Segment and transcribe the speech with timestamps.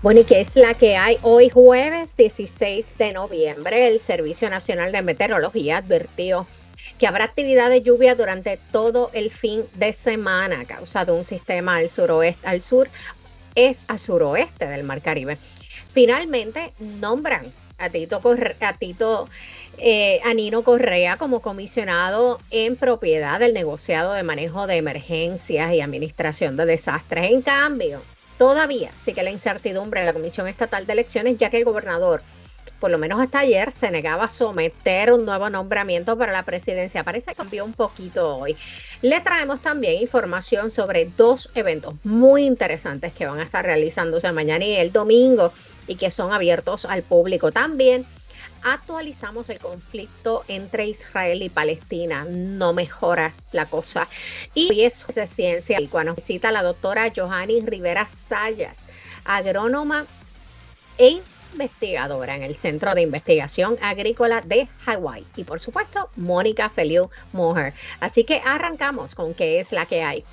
[0.00, 3.88] Bueno, y que es la que hay hoy jueves 16 de noviembre.
[3.88, 6.46] El Servicio Nacional de Meteorología advirtió
[7.00, 11.24] que habrá actividad de lluvia durante todo el fin de semana a causa de un
[11.24, 12.88] sistema al suroeste, al sur,
[13.56, 15.36] es al suroeste del Mar Caribe.
[15.92, 18.20] Finalmente nombran a Tito,
[18.60, 19.28] a Tito
[19.78, 20.20] eh,
[20.64, 27.32] Correa como comisionado en propiedad del negociado de manejo de emergencias y administración de desastres.
[27.32, 28.00] En cambio,
[28.38, 32.22] Todavía sigue la incertidumbre en la Comisión Estatal de Elecciones, ya que el gobernador,
[32.78, 37.02] por lo menos hasta ayer, se negaba a someter un nuevo nombramiento para la presidencia.
[37.02, 38.56] Parece que cambió un poquito hoy.
[39.02, 44.64] Le traemos también información sobre dos eventos muy interesantes que van a estar realizándose mañana
[44.64, 45.52] y el domingo
[45.88, 47.50] y que son abiertos al público.
[47.50, 48.06] También
[48.62, 52.24] actualizamos el conflicto entre Israel y Palestina.
[52.28, 54.08] No mejora la cosa.
[54.54, 58.86] Y hoy es de ciencia y cuando visita la doctora Johanny Rivera Sayas,
[59.24, 60.06] agrónoma
[60.98, 61.20] e
[61.52, 65.26] investigadora en el Centro de Investigación Agrícola de Hawái.
[65.36, 67.74] Y por supuesto, Mónica Feliu Moher.
[68.00, 70.24] Así que arrancamos con qué es la que hay.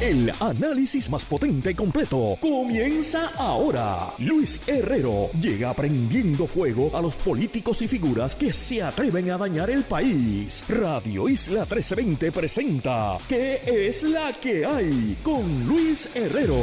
[0.00, 4.14] El análisis más potente y completo comienza ahora.
[4.18, 9.70] Luis Herrero llega prendiendo fuego a los políticos y figuras que se atreven a dañar
[9.70, 10.62] el país.
[10.68, 15.16] Radio Isla 1320 presenta ¿Qué es la que hay?
[15.24, 16.60] con Luis Herrero.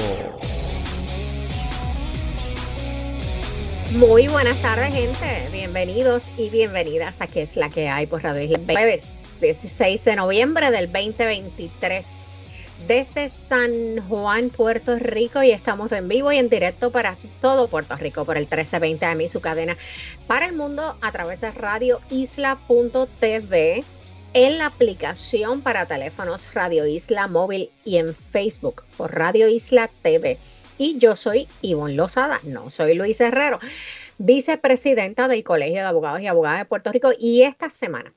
[3.91, 5.49] Muy buenas tardes, gente.
[5.51, 8.07] Bienvenidos y bienvenidas a ¿Qué es la que hay?
[8.07, 8.59] por Radio Isla.
[8.65, 12.13] Jueves 16 de noviembre del 2023
[12.87, 17.95] desde San Juan, Puerto Rico y estamos en vivo y en directo para todo Puerto
[17.95, 19.75] Rico por el 1320 de mi su cadena
[20.27, 23.83] para el mundo a través de radio isla.tv
[24.33, 30.37] en la aplicación para teléfonos Radio Isla Móvil y en Facebook por Radio Isla TV.
[30.77, 33.59] Y yo soy Ivonne Lozada, no soy Luis Herrero,
[34.17, 38.13] vicepresidenta del Colegio de Abogados y Abogadas de Puerto Rico y esta semana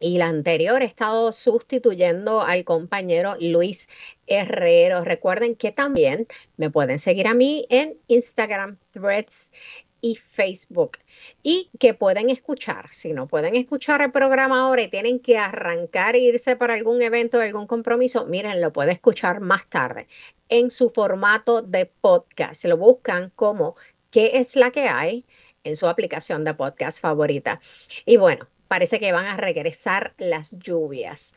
[0.00, 3.88] y la anterior he estado sustituyendo al compañero Luis
[4.26, 5.02] Herrero.
[5.02, 9.52] Recuerden que también me pueden seguir a mí en Instagram, Threads
[10.00, 10.98] y Facebook.
[11.42, 16.14] Y que pueden escuchar, si no pueden escuchar el programa ahora y tienen que arrancar
[16.16, 20.06] e irse para algún evento, algún compromiso, miren, lo puede escuchar más tarde
[20.48, 22.64] en su formato de podcast.
[22.66, 23.76] Lo buscan como
[24.10, 25.24] ¿Qué es la que hay?
[25.64, 27.60] en su aplicación de podcast favorita.
[28.06, 31.34] Y bueno, parece que van a regresar las lluvias.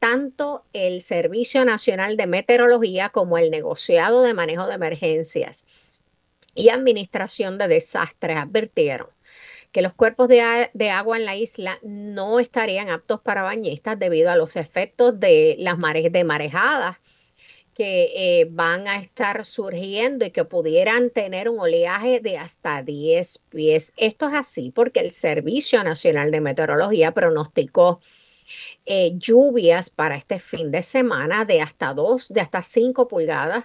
[0.00, 5.66] Tanto el Servicio Nacional de Meteorología como el negociado de manejo de emergencias
[6.52, 9.06] y administración de desastres advirtieron
[9.70, 14.36] que los cuerpos de, agua en la isla no estarían aptos para bañistas debido a
[14.36, 16.96] los efectos de las de marejadas
[17.74, 23.38] que eh, van a estar surgiendo y que pudieran tener un oleaje de hasta 10
[23.50, 23.92] pies.
[23.96, 28.00] Esto es así porque el Servicio Nacional de Meteorología pronosticó
[28.86, 33.64] eh, lluvias para este fin de semana de hasta 2, de hasta 5 pulgadas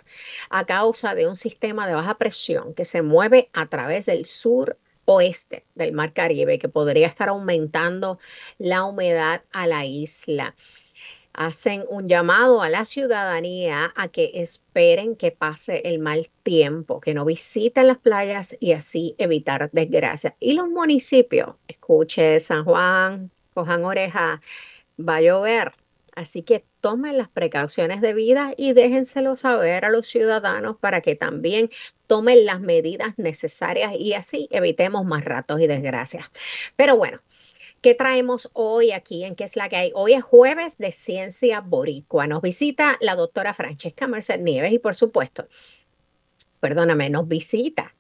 [0.50, 4.78] a causa de un sistema de baja presión que se mueve a través del sur
[5.06, 8.20] oeste del Mar Caribe que podría estar aumentando
[8.58, 10.56] la humedad a la isla
[11.38, 17.14] hacen un llamado a la ciudadanía a que esperen que pase el mal tiempo, que
[17.14, 20.34] no visiten las playas y así evitar desgracias.
[20.40, 24.42] Y los municipios, escuche San Juan, cojan oreja,
[25.00, 25.74] va a llover.
[26.16, 31.70] Así que tomen las precauciones debidas y déjenselo saber a los ciudadanos para que también
[32.08, 36.26] tomen las medidas necesarias y así evitemos más ratos y desgracias.
[36.78, 37.20] Pero bueno,
[37.86, 39.92] ¿Qué traemos hoy aquí en qué es la que hay?
[39.94, 42.26] Hoy es jueves de ciencia boricua.
[42.26, 45.48] Nos visita la doctora Francesca Merced Nieves y por supuesto,
[46.60, 47.94] perdóname, nos visita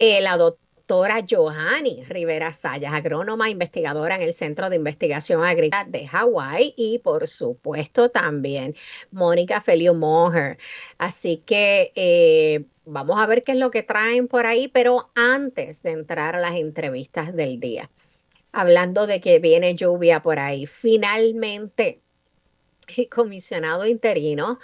[0.00, 6.08] eh, la doctora Johanny Rivera Sayas, agrónoma investigadora en el Centro de Investigación Agrícola de
[6.08, 8.74] Hawái y por supuesto también
[9.12, 10.58] Mónica Felio Moher.
[10.98, 15.84] Así que eh, vamos a ver qué es lo que traen por ahí, pero antes
[15.84, 17.88] de entrar a las entrevistas del día
[18.52, 20.66] hablando de que viene lluvia por ahí.
[20.66, 22.02] Finalmente,
[22.96, 24.58] el comisionado interino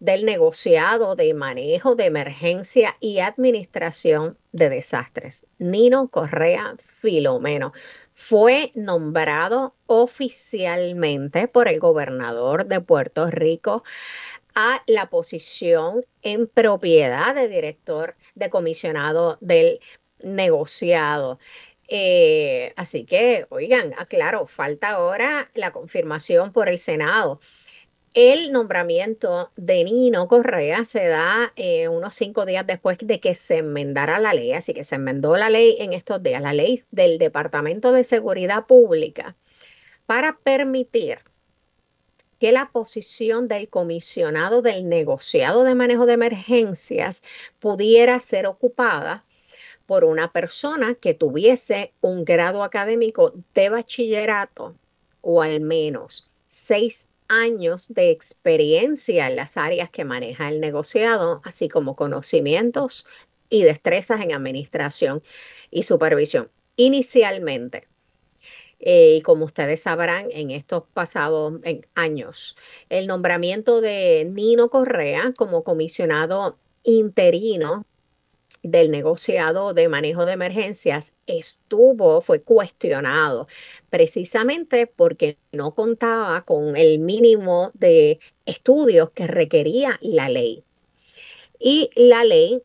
[0.00, 7.72] del negociado de manejo de emergencia y administración de desastres, Nino Correa Filomeno,
[8.12, 13.82] fue nombrado oficialmente por el gobernador de Puerto Rico
[14.54, 19.80] a la posición en propiedad de director de comisionado del
[20.22, 21.38] negociado.
[21.88, 27.40] Eh, así que, oigan, aclaro, ah, falta ahora la confirmación por el Senado.
[28.14, 33.58] El nombramiento de Nino Correa se da eh, unos cinco días después de que se
[33.58, 37.18] enmendara la ley, así que se enmendó la ley en estos días, la ley del
[37.18, 39.34] Departamento de Seguridad Pública,
[40.06, 41.18] para permitir
[42.38, 47.22] que la posición del comisionado del negociado de manejo de emergencias
[47.58, 49.24] pudiera ser ocupada
[49.86, 54.74] por una persona que tuviese un grado académico de bachillerato
[55.20, 61.68] o al menos seis años de experiencia en las áreas que maneja el negociado, así
[61.68, 63.06] como conocimientos
[63.48, 65.22] y destrezas en administración
[65.70, 66.50] y supervisión.
[66.76, 67.88] Inicialmente,
[68.80, 71.54] eh, y como ustedes sabrán, en estos pasados
[71.94, 72.56] años,
[72.90, 77.86] el nombramiento de Nino Correa como comisionado interino
[78.64, 83.46] del negociado de manejo de emergencias estuvo, fue cuestionado
[83.90, 90.64] precisamente porque no contaba con el mínimo de estudios que requería la ley.
[91.58, 92.62] Y la ley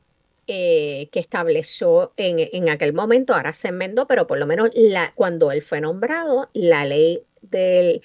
[0.48, 5.52] eh, que estableció en, aquel momento, ahora se enmendó, pero por lo menos la, cuando
[5.52, 8.02] él fue nombrado, la ley del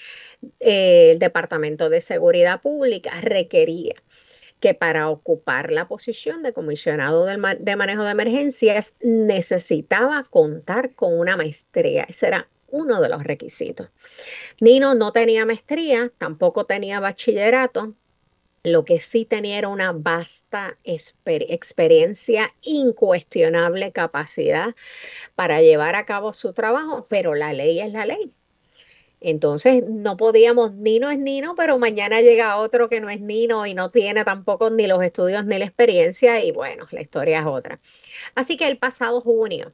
[0.60, 3.94] eh, Departamento de Seguridad Pública requería
[4.64, 11.36] que para ocupar la posición de comisionado de manejo de emergencias necesitaba contar con una
[11.36, 12.06] maestría.
[12.08, 13.90] Ese era uno de los requisitos.
[14.62, 17.92] Nino no tenía maestría, tampoco tenía bachillerato.
[18.62, 24.74] Lo que sí tenía era una vasta experiencia, incuestionable capacidad
[25.34, 28.32] para llevar a cabo su trabajo, pero la ley es la ley.
[29.26, 33.72] Entonces no podíamos, Nino es Nino, pero mañana llega otro que no es Nino y
[33.72, 37.80] no tiene tampoco ni los estudios ni la experiencia y bueno, la historia es otra.
[38.34, 39.72] Así que el pasado junio,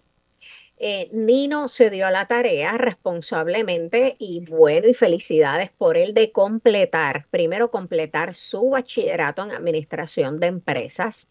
[0.79, 6.31] eh, Nino se dio a la tarea responsablemente y bueno, y felicidades por él de
[6.31, 11.27] completar, primero completar su bachillerato en administración de empresas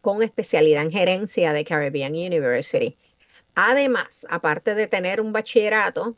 [0.00, 2.96] con especialidad en gerencia de Caribbean University.
[3.54, 6.16] Además, aparte de tener un bachillerato,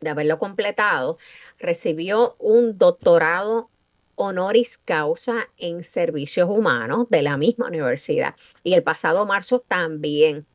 [0.00, 1.18] de haberlo completado,
[1.58, 3.70] recibió un doctorado
[4.14, 8.34] honoris causa en servicios humanos de la misma universidad.
[8.62, 10.46] Y el pasado marzo también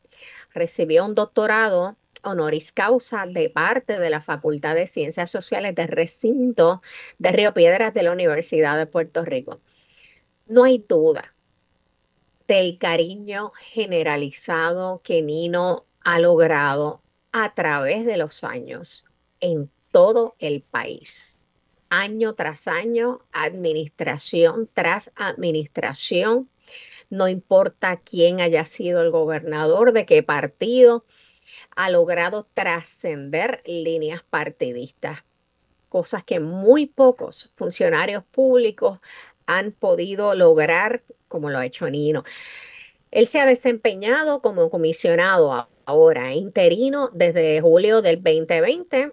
[0.54, 6.81] recibió un doctorado honoris causa de parte de la Facultad de Ciencias Sociales de Recinto
[7.19, 9.60] de Río Piedras de la Universidad de Puerto Rico.
[10.46, 11.34] No hay duda
[12.48, 17.01] del cariño generalizado que Nino ha logrado
[17.31, 19.06] a través de los años
[19.44, 21.42] en todo el país.
[21.90, 26.50] Año tras año, administración tras administración,
[27.10, 31.06] no importa quién haya sido el gobernador, de qué partido,
[31.75, 35.25] ha logrado trascender líneas partidistas,
[35.89, 39.00] cosas que muy pocos funcionarios públicos
[39.46, 42.24] han podido lograr como lo ha hecho Nino.
[43.12, 49.12] Él se ha desempeñado como comisionado ahora interino desde julio del 2020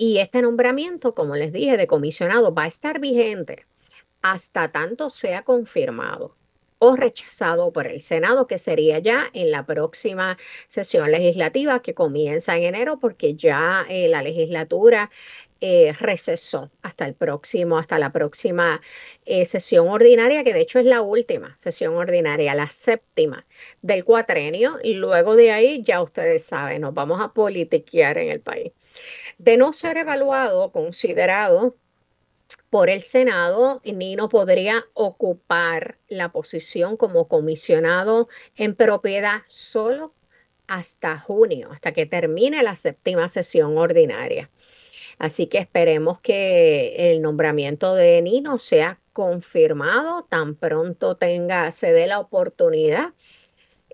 [0.00, 3.66] y este nombramiento, como les dije, de comisionado va a estar vigente
[4.22, 6.34] hasta tanto sea confirmado
[6.78, 12.56] o rechazado por el Senado, que sería ya en la próxima sesión legislativa que comienza
[12.56, 15.10] en enero, porque ya eh, la legislatura
[15.60, 18.80] eh, recesó hasta el próximo, hasta la próxima
[19.26, 23.44] eh, sesión ordinaria, que de hecho es la última sesión ordinaria, la séptima
[23.82, 28.40] del cuatrenio, y luego de ahí ya ustedes saben, nos vamos a politiquear en el
[28.40, 28.72] país.
[29.40, 31.74] De no ser evaluado, considerado
[32.68, 40.12] por el Senado, Nino podría ocupar la posición como comisionado en propiedad solo
[40.66, 44.50] hasta junio, hasta que termine la séptima sesión ordinaria.
[45.18, 52.06] Así que esperemos que el nombramiento de Nino sea confirmado tan pronto tenga, se dé
[52.06, 53.14] la oportunidad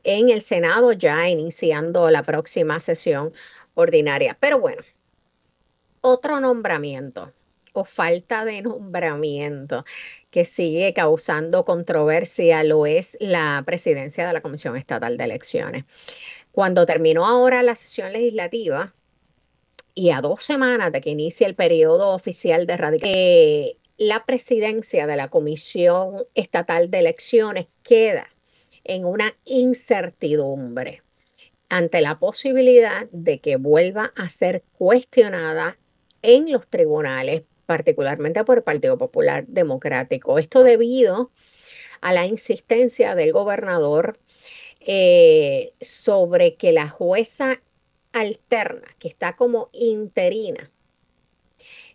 [0.03, 3.33] en el Senado ya iniciando la próxima sesión
[3.75, 4.37] ordinaria.
[4.41, 4.83] Pero bueno,
[6.01, 7.33] otro nombramiento
[7.73, 9.85] o falta de nombramiento
[10.31, 15.85] que sigue causando controversia lo es la presidencia de la Comisión Estatal de Elecciones.
[16.53, 18.95] Cuando terminó ahora la sesión legislativa
[19.95, 25.07] y a dos semanas de que inicie el periodo oficial de radical, eh, la presidencia
[25.07, 28.29] de la Comisión Estatal de Elecciones queda
[28.85, 31.03] en una incertidumbre
[31.69, 35.77] ante la posibilidad de que vuelva a ser cuestionada
[36.27, 40.39] en los tribunales, particularmente por el Partido Popular Democrático.
[40.39, 41.31] Esto debido
[42.01, 44.19] a la insistencia del gobernador
[44.81, 47.61] eh, sobre que la jueza
[48.13, 50.71] alterna, que está como interina,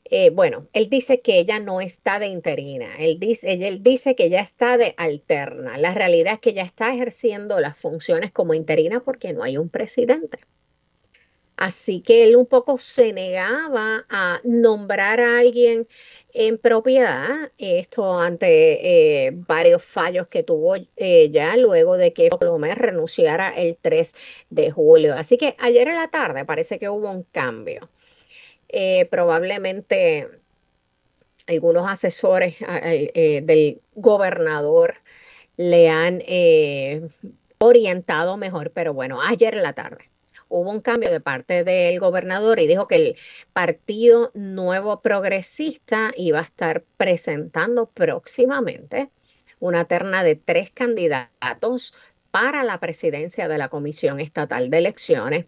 [0.05, 4.29] eh, bueno, él dice que ella no está de interina, él dice, él dice que
[4.29, 5.77] ya está de alterna.
[5.77, 9.69] La realidad es que ella está ejerciendo las funciones como interina porque no hay un
[9.69, 10.39] presidente.
[11.61, 15.87] Así que él un poco se negaba a nombrar a alguien
[16.33, 22.73] en propiedad, esto ante eh, varios fallos que tuvo eh, ya luego de que Colomé
[22.73, 24.15] renunciara el 3
[24.49, 25.13] de julio.
[25.13, 27.91] Así que ayer en la tarde parece que hubo un cambio.
[28.69, 30.29] Eh, probablemente
[31.45, 34.95] algunos asesores del gobernador
[35.57, 36.23] le han
[37.59, 40.10] orientado mejor, pero bueno, ayer en la tarde
[40.51, 43.15] hubo un cambio de parte del gobernador y dijo que el
[43.53, 49.09] Partido Nuevo Progresista iba a estar presentando próximamente
[49.59, 51.93] una terna de tres candidatos
[52.31, 55.45] para la presidencia de la Comisión Estatal de Elecciones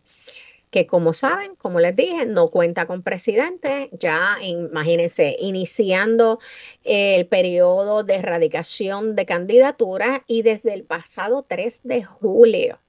[0.71, 6.39] que como saben, como les dije, no cuenta con presidente, ya imagínense, iniciando
[6.83, 12.79] el periodo de erradicación de candidatura y desde el pasado 3 de julio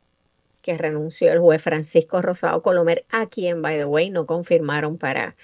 [0.64, 5.37] que renunció el juez Francisco Rosado Colomer, a quien, by the way, no confirmaron para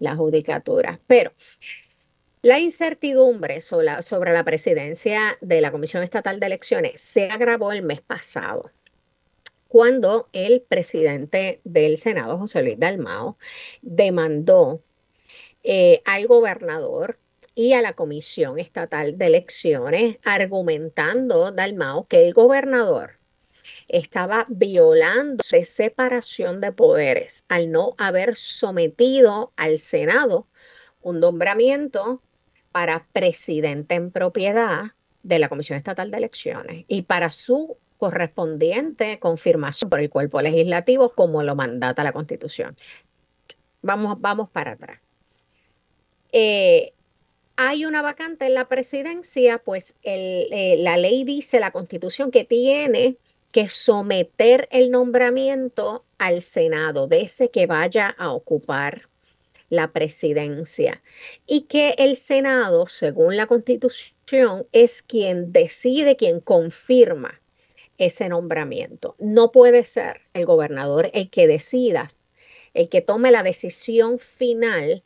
[0.00, 0.98] la judicatura.
[1.06, 1.32] Pero
[2.42, 7.70] la incertidumbre sobre la, sobre la presidencia de la Comisión Estatal de Elecciones se agravó
[7.70, 8.68] el mes pasado
[9.68, 13.38] cuando el presidente del Senado, José Luis Dalmao,
[13.80, 14.82] demandó
[15.62, 17.20] eh, al gobernador
[17.54, 23.20] y a la Comisión Estatal de Elecciones, argumentando Dalmao que el gobernador
[23.88, 30.46] estaba violando separación de poderes al no haber sometido al Senado
[31.02, 32.22] un nombramiento
[32.72, 39.88] para presidente en propiedad de la Comisión Estatal de Elecciones y para su correspondiente confirmación
[39.88, 42.74] por el cuerpo legislativo como lo mandata la Constitución.
[43.82, 45.00] Vamos, vamos para atrás.
[46.32, 46.92] Eh,
[47.56, 53.16] hay una vacante en la presidencia, pues eh, la ley dice, la constitución, que tiene
[53.54, 59.08] que someter el nombramiento al Senado de ese que vaya a ocupar
[59.70, 61.00] la presidencia
[61.46, 67.40] y que el Senado, según la constitución, es quien decide, quien confirma
[67.96, 69.14] ese nombramiento.
[69.20, 72.10] No puede ser el gobernador el que decida,
[72.72, 75.04] el que tome la decisión final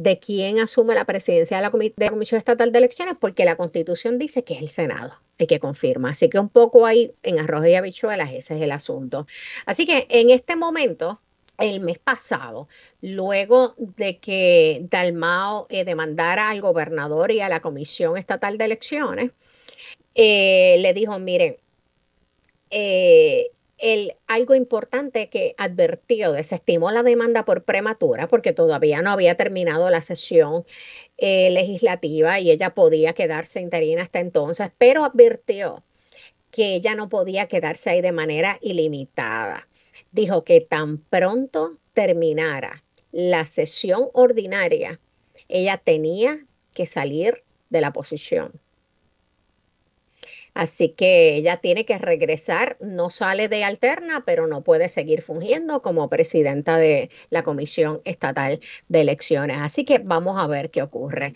[0.00, 1.70] de quién asume la presidencia de la,
[2.10, 6.10] Comisión Estatal de Elecciones, porque la Constitución dice que es el Senado el que confirma.
[6.10, 9.26] Así que un poco ahí en arroz y habichuelas, ese es el asunto.
[9.66, 11.20] Así que en este momento,
[11.58, 12.66] el mes pasado,
[13.02, 19.32] luego de que Dalmao eh, demandara al gobernador y a la Comisión Estatal de Elecciones,
[20.14, 21.58] eh, le dijo, miren,
[22.70, 29.36] eh, el, algo importante que advirtió, desestimó la demanda por prematura porque todavía no había
[29.36, 30.64] terminado la sesión
[31.18, 35.82] eh, legislativa y ella podía quedarse interina hasta entonces, pero advirtió
[36.50, 39.68] que ella no podía quedarse ahí de manera ilimitada.
[40.12, 42.82] Dijo que tan pronto terminara
[43.12, 45.00] la sesión ordinaria,
[45.48, 48.60] ella tenía que salir de la posición.
[50.54, 55.82] Así que ella tiene que regresar, no sale de alterna, pero no puede seguir fungiendo
[55.82, 59.58] como presidenta de la Comisión Estatal de Elecciones.
[59.60, 61.34] Así que vamos a ver qué ocurre.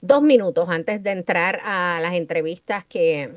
[0.00, 3.32] Dos minutos antes de entrar a las entrevistas que,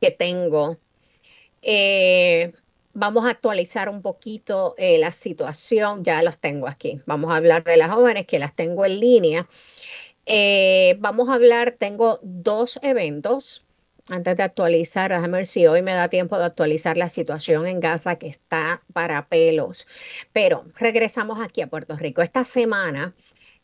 [0.00, 0.78] que tengo.
[1.62, 2.52] Eh,
[2.96, 7.00] vamos a actualizar un poquito eh, la situación, ya los tengo aquí.
[7.06, 9.48] Vamos a hablar de las jóvenes que las tengo en línea.
[10.26, 13.64] Eh, vamos a hablar, tengo dos eventos.
[14.08, 17.80] Antes de actualizar, déjame ver si hoy me da tiempo de actualizar la situación en
[17.80, 19.88] Gaza que está para pelos.
[20.32, 22.22] Pero regresamos aquí a Puerto Rico.
[22.22, 23.14] Esta semana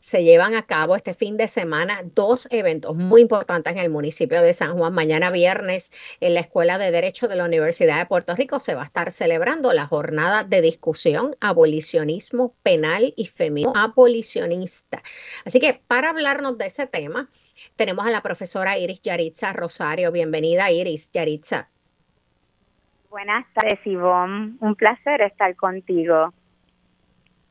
[0.03, 4.41] se llevan a cabo este fin de semana dos eventos muy importantes en el municipio
[4.41, 4.93] de San Juan.
[4.93, 8.81] Mañana viernes en la Escuela de Derecho de la Universidad de Puerto Rico se va
[8.81, 15.01] a estar celebrando la jornada de discusión abolicionismo penal y feminismo abolicionista.
[15.45, 17.29] Así que para hablarnos de ese tema,
[17.77, 20.11] tenemos a la profesora Iris Yaritza Rosario.
[20.11, 21.69] Bienvenida Iris Yaritza.
[23.09, 24.57] Buenas tardes, Ivonne.
[24.59, 26.33] Un placer estar contigo.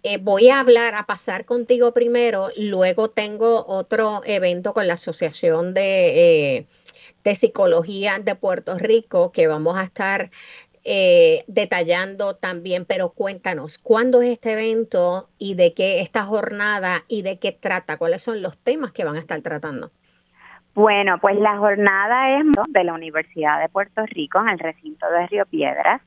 [0.05, 5.75] Eh, voy a hablar, a pasar contigo primero, luego tengo otro evento con la Asociación
[5.75, 6.67] de, eh,
[7.23, 10.31] de Psicología de Puerto Rico que vamos a estar
[10.85, 17.23] eh, detallando también, pero cuéntanos, ¿cuándo es este evento y de qué esta jornada y
[17.23, 17.97] de qué trata?
[17.97, 19.93] ¿Cuáles son los temas que van a estar tratando?
[20.75, 25.27] Bueno, pues la jornada es de la Universidad de Puerto Rico en el recinto de
[25.29, 26.03] Río Piedras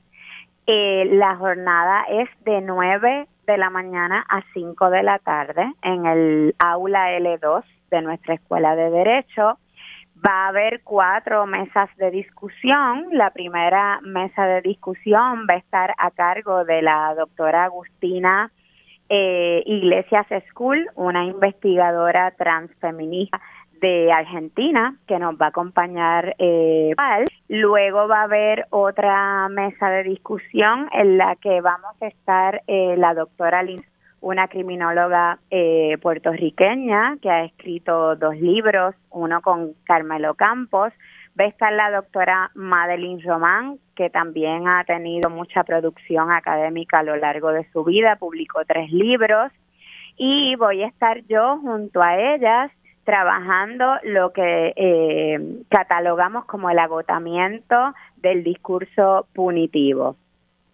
[0.66, 6.06] Eh, la jornada es de 9 de la mañana a 5 de la tarde en
[6.06, 9.58] el aula L2 de nuestra escuela de Derecho.
[10.26, 13.08] Va a haber cuatro mesas de discusión.
[13.12, 18.50] La primera mesa de discusión va a estar a cargo de la doctora Agustina
[19.08, 23.40] eh, Iglesias School, una investigadora transfeminista
[23.80, 26.34] de Argentina que nos va a acompañar.
[26.38, 26.94] Eh,
[27.48, 32.96] Luego va a haber otra mesa de discusión en la que vamos a estar eh,
[32.96, 33.84] la doctora Lin,
[34.20, 40.92] una criminóloga eh, puertorriqueña que ha escrito dos libros, uno con Carmelo Campos.
[41.38, 47.02] Va a estar la doctora Madeline Román, que también ha tenido mucha producción académica a
[47.04, 49.52] lo largo de su vida, publicó tres libros.
[50.16, 52.72] Y voy a estar yo junto a ellas
[53.06, 55.38] trabajando lo que eh,
[55.70, 60.16] catalogamos como el agotamiento del discurso punitivo.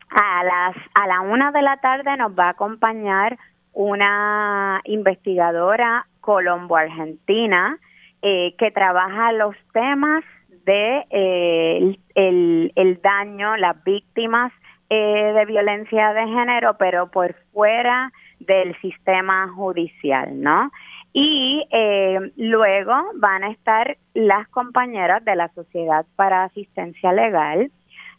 [0.09, 3.39] A las a la una de la tarde nos va a acompañar
[3.75, 7.79] una investigadora colombo-argentina
[8.23, 10.25] eh, que trabaja los temas
[10.65, 14.53] de eh, el, el, daño, las víctimas
[14.89, 20.71] de violencia de género, pero por fuera del sistema judicial, ¿no?
[21.13, 27.71] Y eh, luego van a estar las compañeras de la Sociedad para Asistencia Legal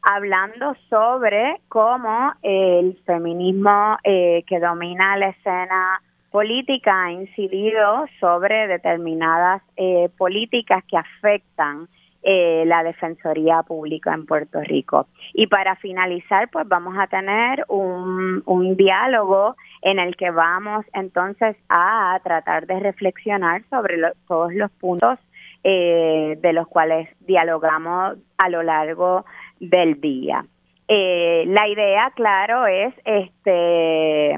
[0.03, 9.61] hablando sobre cómo el feminismo eh, que domina la escena política ha incidido sobre determinadas
[9.77, 11.87] eh, políticas que afectan
[12.21, 15.07] eh, la Defensoría Pública en Puerto Rico.
[15.33, 21.55] Y para finalizar, pues vamos a tener un, un diálogo en el que vamos entonces
[21.69, 23.97] a tratar de reflexionar sobre
[24.27, 25.19] todos los puntos
[25.63, 29.25] eh, de los cuales dialogamos a lo largo
[29.59, 30.45] del día.
[30.87, 34.37] Eh, la idea, claro, es este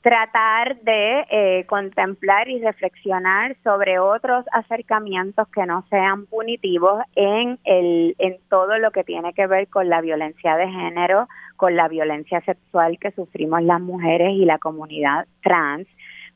[0.00, 8.14] tratar de eh, contemplar y reflexionar sobre otros acercamientos que no sean punitivos en el
[8.18, 12.40] en todo lo que tiene que ver con la violencia de género, con la violencia
[12.42, 15.88] sexual que sufrimos las mujeres y la comunidad trans,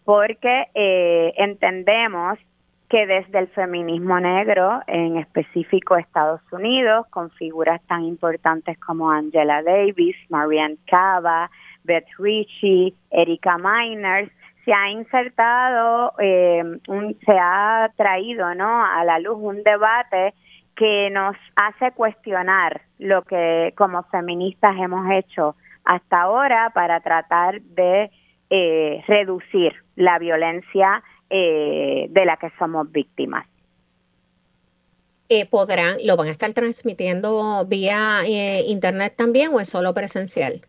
[0.04, 2.38] porque eh, entendemos
[2.90, 9.62] que desde el feminismo negro, en específico Estados Unidos, con figuras tan importantes como Angela
[9.62, 11.48] Davis, Marianne Cava,
[11.84, 14.30] Beth Ritchie, Erika Miners,
[14.64, 18.84] se ha insertado, eh, un, se ha traído ¿no?
[18.84, 20.34] a la luz un debate
[20.76, 28.10] que nos hace cuestionar lo que como feministas hemos hecho hasta ahora para tratar de
[28.50, 33.46] eh, reducir la violencia eh, de la que somos víctimas.
[35.50, 38.18] ¿Podrán, lo van a estar transmitiendo vía
[38.68, 40.60] internet también o es solo presencial?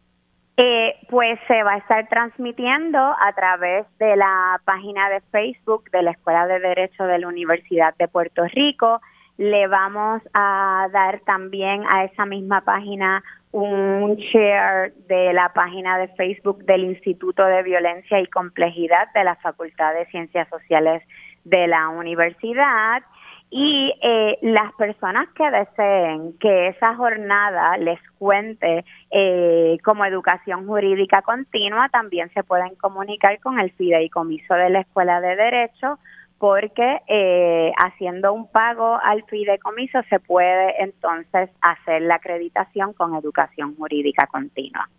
[0.55, 6.03] Eh, pues se va a estar transmitiendo a través de la página de Facebook de
[6.03, 9.01] la Escuela de Derecho de la Universidad de Puerto Rico.
[9.37, 16.07] Le vamos a dar también a esa misma página un share de la página de
[16.09, 21.03] Facebook del Instituto de Violencia y Complejidad de la Facultad de Ciencias Sociales
[21.45, 23.03] de la universidad.
[23.51, 31.21] Y eh, las personas que deseen que esa jornada les cuente eh, como educación jurídica
[31.21, 35.99] continua también se pueden comunicar con el fideicomiso de la Escuela de Derecho
[36.43, 43.77] porque eh, haciendo un pago al fideicomiso se puede entonces hacer la acreditación con educación
[43.77, 44.89] jurídica continua.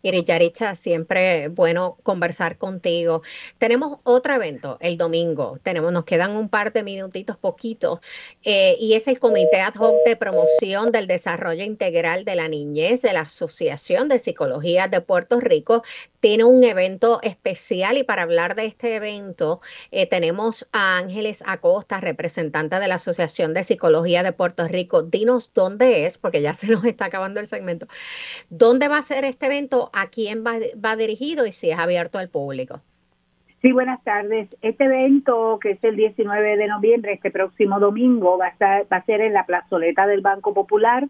[0.03, 3.21] Yaricha, siempre bueno conversar contigo.
[3.57, 5.57] Tenemos otro evento el domingo.
[5.63, 7.99] Tenemos, nos quedan un par de minutitos poquitos,
[8.43, 13.01] eh, y es el Comité Ad hoc de Promoción del Desarrollo Integral de la Niñez
[13.01, 15.83] de la Asociación de Psicología de Puerto Rico.
[16.19, 19.59] Tiene un evento especial y para hablar de este evento
[19.91, 25.01] eh, tenemos a Ángeles Acosta, representante de la Asociación de Psicología de Puerto Rico.
[25.01, 27.87] Dinos dónde es, porque ya se nos está acabando el segmento.
[28.49, 29.90] ¿Dónde va a ser este evento?
[29.93, 32.81] A quién va, dirigido y si es abierto al público.
[33.61, 34.57] Sí, buenas tardes.
[34.61, 38.97] Este evento, que es el 19 de noviembre, este próximo domingo, va a, estar, va
[38.97, 41.07] a ser en la plazoleta del Banco Popular.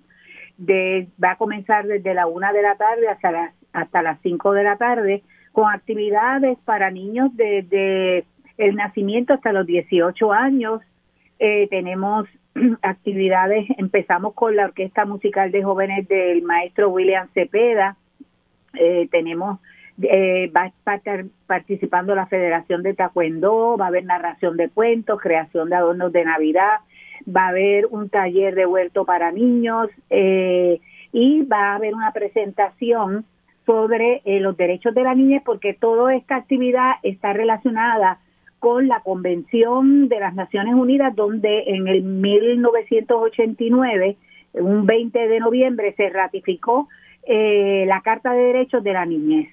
[0.58, 4.52] De, va a comenzar desde la una de la tarde hasta las, hasta las 5
[4.52, 8.26] de la tarde, con actividades para niños desde
[8.58, 10.82] el nacimiento hasta los 18 años.
[11.40, 12.28] Eh, tenemos
[12.82, 17.98] actividades, empezamos con la Orquesta Musical de Jóvenes del maestro William Cepeda,
[18.74, 19.60] eh, tenemos
[20.02, 25.22] eh, va a estar participando la Federación de Taekwondo, va a haber narración de cuentos,
[25.22, 26.80] creación de adornos de Navidad,
[27.28, 30.80] va a haber un taller de huerto para niños eh,
[31.12, 33.26] y va a haber una presentación
[33.66, 38.20] sobre eh, los derechos de la niñez porque toda esta actividad está relacionada
[38.60, 44.18] con la Convención de las Naciones Unidas donde en el 1989,
[44.54, 46.90] un 20 de noviembre, se ratificó
[47.24, 49.50] eh, la Carta de Derechos de la Niñez.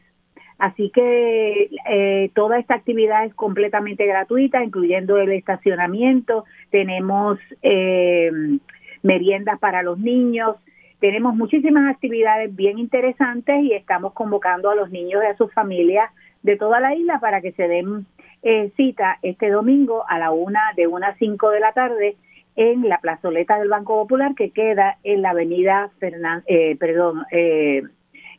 [0.58, 6.44] Así que eh, toda esta actividad es completamente gratuita, incluyendo el estacionamiento.
[6.70, 8.30] Tenemos eh,
[9.02, 10.56] meriendas para los niños.
[10.98, 16.10] Tenemos muchísimas actividades bien interesantes y estamos convocando a los niños y a sus familias
[16.42, 18.06] de toda la isla para que se den
[18.42, 22.16] eh, cita este domingo a la una de una a cinco de la tarde
[22.58, 27.82] en la plazoleta del Banco Popular que queda en la avenida Fernán, eh, perdón, eh,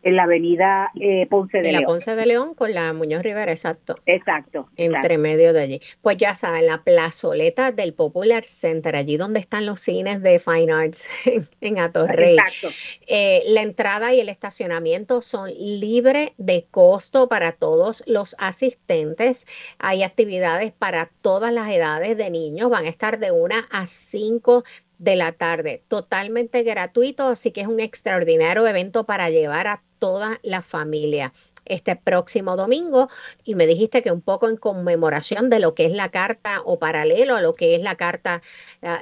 [0.01, 1.81] en la avenida eh, Ponce de León.
[1.81, 3.97] la Ponce de León con la Muñoz Rivera, exacto.
[4.05, 4.69] Exacto.
[4.77, 5.81] Entre medio de allí.
[6.01, 10.71] Pues ya saben, la plazoleta del Popular Center, allí donde están los cines de Fine
[10.71, 11.09] Arts
[11.61, 12.37] en, Atorrey.
[12.37, 12.69] Exacto.
[13.07, 19.45] Eh, la entrada y el estacionamiento son libres de costo para todos los asistentes.
[19.79, 24.63] Hay actividades para todas las edades de niños, van a estar de una a cinco
[24.99, 30.39] de la tarde, totalmente gratuito, así que es un extraordinario evento para llevar a toda
[30.43, 31.33] la familia.
[31.65, 33.09] Este próximo domingo
[33.43, 36.79] y me dijiste que un poco en conmemoración de lo que es la carta o
[36.79, 38.41] paralelo a lo que es la carta,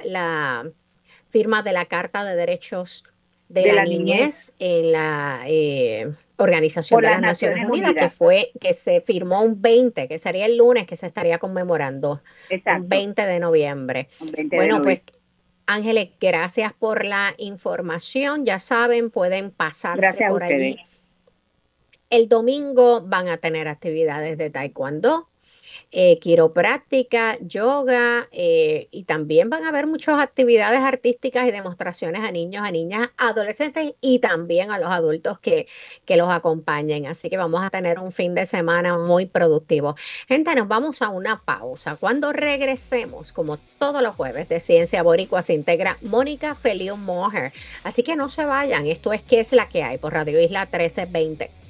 [0.04, 0.70] la,
[1.30, 3.04] firma de la Carta de Derechos
[3.48, 9.00] de, la, niñez, en la eh, Organización de las, Naciones, Unidas, que fue que se
[9.00, 14.08] firmó un 20, que sería el lunes que se estaría conmemorando, un 20 de noviembre.
[14.50, 15.00] bueno, pues
[15.70, 18.46] Ángeles, gracias por la información.
[18.46, 20.78] Ya saben, pueden pasarse por allí.
[22.08, 25.28] El domingo van a tener actividades de taekwondo,
[25.90, 32.30] eh, quiropráctica, yoga eh, y también van a haber muchas actividades artísticas y demostraciones a
[32.30, 35.66] niños, a niñas, adolescentes y también a los adultos que,
[36.04, 37.06] que los acompañen.
[37.06, 39.96] Así que vamos a tener un fin de semana muy productivo.
[40.26, 41.96] Gente, nos vamos a una pausa.
[41.96, 47.52] Cuando regresemos, como todos los jueves de Ciencia Boricua, se integra Mónica Feliu Moher.
[47.82, 48.86] Así que no se vayan.
[48.86, 51.67] Esto es que es la que hay por Radio Isla 1320.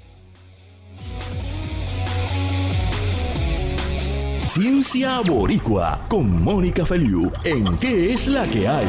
[4.49, 8.87] Ciencia Boricua con Mónica Feliu en ¿Qué es la que hay?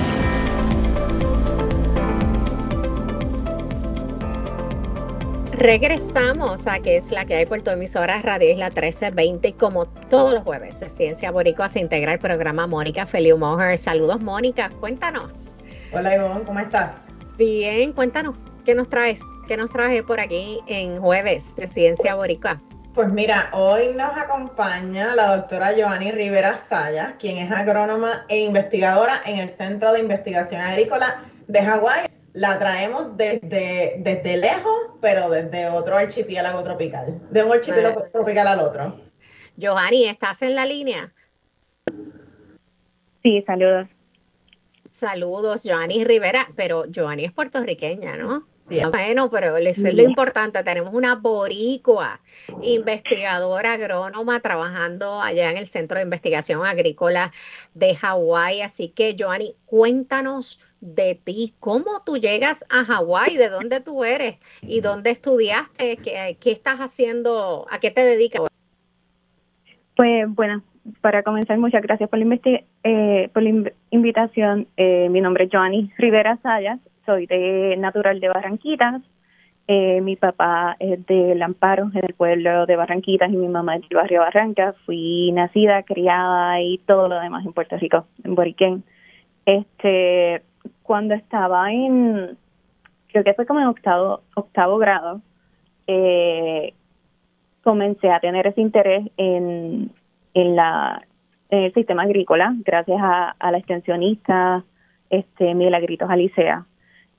[5.52, 9.86] Regresamos a ¿Qué es la que hay por tu emisora Radio Isla 1320 y como
[9.86, 13.78] todos los jueves de Ciencia Boricua se integra el programa Mónica Feliu Moher.
[13.78, 15.58] Saludos Mónica, cuéntanos.
[15.92, 16.92] Hola Ivonne, ¿cómo estás?
[17.38, 19.20] Bien, cuéntanos, ¿qué nos traes?
[19.50, 22.62] ¿Qué nos traes por aquí en jueves de Ciencia Boricua?
[23.00, 29.22] Pues mira, hoy nos acompaña la doctora Joanny Rivera Saya, quien es agrónoma e investigadora
[29.26, 32.08] en el Centro de Investigación Agrícola de Hawái.
[32.34, 38.60] La traemos desde, desde lejos, pero desde otro archipiélago tropical, de un archipiélago tropical al
[38.60, 39.00] otro.
[39.58, 41.14] Joanny, ¿estás en la línea?
[43.24, 43.88] Sí, saludos.
[44.84, 48.46] Saludos, Joanny Rivera, pero Joanny es puertorriqueña, ¿no?
[48.70, 50.64] Bueno, pero eso es lo importante.
[50.64, 52.20] Tenemos una boricua,
[52.62, 57.32] investigadora agrónoma, trabajando allá en el Centro de Investigación Agrícola
[57.74, 58.62] de Hawái.
[58.62, 61.54] Así que, Joanny, cuéntanos de ti.
[61.60, 63.38] ¿Cómo tú llegas a Hawái?
[63.38, 64.38] ¿De dónde tú eres?
[64.62, 65.98] ¿Y dónde estudiaste?
[65.98, 67.66] ¿Qué, qué estás haciendo?
[67.72, 68.44] ¿A qué te dedicas?
[69.96, 70.64] Pues bueno,
[71.02, 72.40] para comenzar, muchas gracias por la,
[72.84, 74.68] eh, por la invitación.
[74.78, 76.80] Eh, mi nombre es Joanny Rivera Sayas,
[77.10, 79.02] soy de natural de Barranquitas.
[79.68, 83.82] Eh, mi papá es de Lamparo, en el pueblo de Barranquitas, y mi mamá es
[83.90, 84.76] del barrio Barranca.
[84.86, 88.84] Fui nacida, criada y todo lo demás en Puerto Rico, en Boriquén.
[89.44, 90.44] Este,
[90.84, 92.38] cuando estaba en,
[93.08, 95.22] creo que fue como en octavo, octavo grado,
[95.88, 96.76] eh,
[97.64, 99.92] comencé a tener ese interés en,
[100.36, 101.02] en, la,
[101.50, 104.64] en el sistema agrícola, gracias a, la extensionista
[105.10, 106.68] este, Milagritos Alicea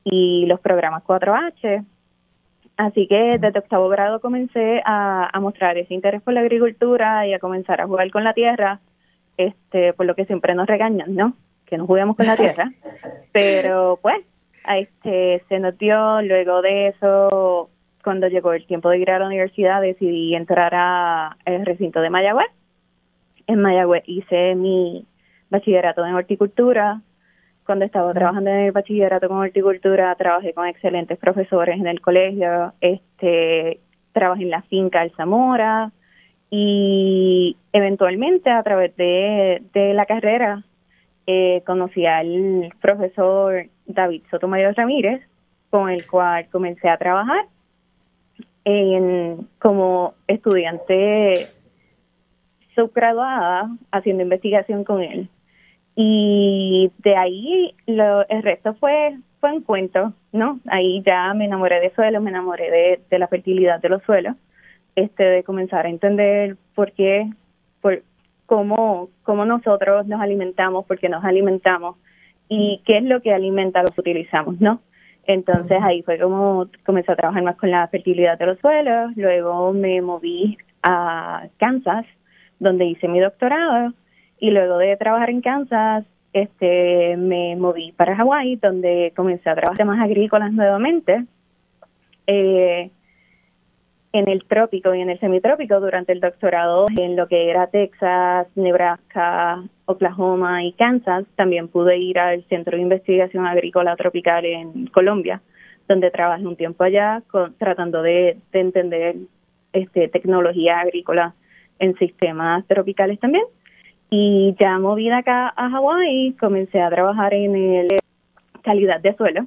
[0.04, 1.84] y los programas 4H.
[2.76, 7.34] Así que desde octavo grado comencé a, a, mostrar ese interés por la agricultura y
[7.34, 8.80] a comenzar a jugar con la tierra,
[9.36, 11.34] este, por lo que siempre nos regañan, ¿no?
[11.66, 12.70] Que no juguemos con la tierra.
[13.32, 14.26] Pero pues,
[14.66, 17.68] este, se nos dio, luego de eso,
[18.02, 22.50] cuando llegó el tiempo de ir a la universidad, decidí entrar al recinto de Mayagüez
[23.50, 25.04] en Mayagüez hice mi
[25.50, 27.00] bachillerato en horticultura.
[27.70, 32.72] Cuando estaba trabajando en el bachillerato con horticultura, trabajé con excelentes profesores en el colegio.
[32.80, 33.78] Este,
[34.10, 35.92] trabajé en la finca El Zamora
[36.50, 39.62] y eventualmente a través de,
[39.94, 40.64] la carrera
[41.28, 45.22] eh, conocí al profesor David Sotomayor Ramírez,
[45.70, 47.44] con el cual comencé a trabajar
[49.60, 51.34] como estudiante
[52.74, 55.28] subgraduada haciendo investigación con él.
[56.02, 60.58] Y de ahí lo, el resto fue, fue en cuento, ¿no?
[60.68, 64.34] Ahí ya me enamoré de suelos, me enamoré de, de la fertilidad de los suelos,
[64.96, 67.28] este, de comenzar a entender por qué,
[67.82, 68.02] por
[68.46, 71.96] cómo, cómo nosotros nos alimentamos, por qué nos alimentamos
[72.48, 74.80] y qué es lo que alimenta los utilizamos, ¿no?
[75.26, 79.74] Entonces ahí fue como comencé a trabajar más con la fertilidad de los suelos, luego
[79.74, 82.06] me moví a Kansas
[82.58, 83.92] donde hice mi doctorado
[84.40, 89.76] y luego de trabajar en Kansas, este, me moví para Hawái, donde comencé a trabajar
[89.76, 91.24] temas agrícolas nuevamente.
[92.26, 92.90] Eh,
[94.12, 98.48] en el trópico y en el semitrópico durante el doctorado en lo que era Texas,
[98.56, 101.26] Nebraska, Oklahoma y Kansas.
[101.36, 105.40] También pude ir al Centro de Investigación Agrícola Tropical en Colombia,
[105.88, 107.22] donde trabajé un tiempo allá
[107.58, 109.16] tratando de, de entender
[109.72, 111.34] este, tecnología agrícola
[111.78, 113.44] en sistemas tropicales también.
[114.10, 117.88] Y ya movida acá a Hawái, comencé a trabajar en el
[118.62, 119.46] calidad de suelo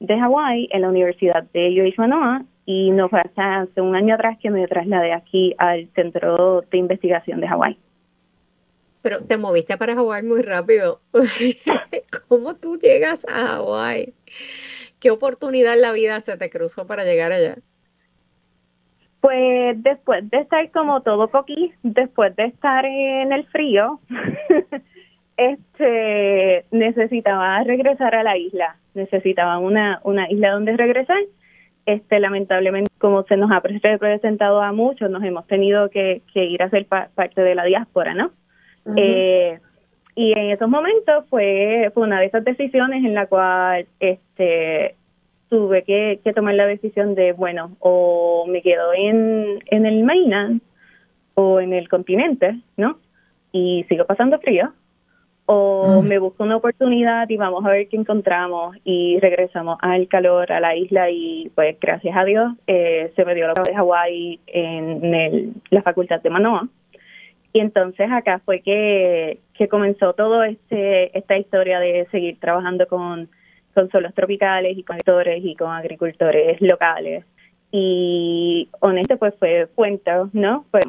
[0.00, 4.14] de Hawái en la Universidad de UH Manoa y no fue hasta hace un año
[4.14, 7.78] atrás que me trasladé aquí al Centro de Investigación de Hawái.
[9.02, 11.00] Pero te moviste para Hawái muy rápido.
[12.28, 14.14] ¿Cómo tú llegas a Hawái?
[14.98, 17.56] ¿Qué oportunidad en la vida se te cruzó para llegar allá?
[19.24, 23.98] Pues después de estar como todo coquí, después de estar en el frío,
[25.38, 31.22] este necesitaba regresar a la isla, necesitaba una, una isla donde regresar.
[31.86, 36.68] Este, lamentablemente, como se nos ha presentado a muchos, nos hemos tenido que, ir a
[36.68, 38.30] ser parte de la diáspora, ¿no?
[38.94, 39.58] eh,
[40.16, 44.96] y en esos momentos fue, fue una de esas decisiones en la cual este
[45.54, 50.60] tuve que, tomar la decisión de, bueno, o me quedo en, en el mainland
[51.34, 52.98] o en el continente, ¿no?
[53.52, 54.72] Y sigo pasando frío,
[55.46, 60.50] o me busco una oportunidad y vamos a ver qué encontramos y regresamos al calor,
[60.50, 64.40] a la isla y pues gracias a Dios eh, se me dio la de Hawái
[64.48, 66.66] en el, la facultad de Manoa.
[67.52, 73.28] Y entonces acá fue que, que comenzó todo este esta historia de seguir trabajando con
[73.74, 77.24] con suelos tropicales y con agricultores y con agricultores locales.
[77.70, 80.64] Y honesto, pues fue cuento, ¿no?
[80.70, 80.80] Fue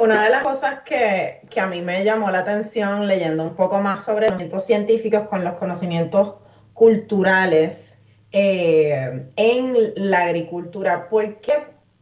[0.00, 3.80] una de las cosas que, que, a mí me llamó la atención leyendo un poco
[3.80, 6.34] más sobre los conocimientos científicos con los conocimientos
[6.74, 7.98] culturales
[8.30, 11.52] eh, en la agricultura, ¿por qué,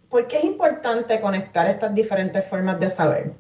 [0.09, 3.33] ¿por qué es importante conectar estas diferentes formas de saber?